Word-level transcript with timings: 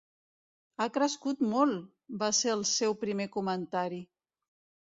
"Ha 0.77 0.87
crescut 0.95 1.43
molt!", 1.51 1.83
va 2.23 2.31
ser 2.39 2.57
el 2.57 2.65
seu 2.73 2.99
primer 3.05 3.31
comentari. 3.37 4.05